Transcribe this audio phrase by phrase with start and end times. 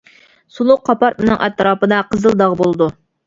[0.55, 2.89] سۇلۇق قاپارتمىنىڭ ئەتراپىدا قىزىل داغ بولىدۇ.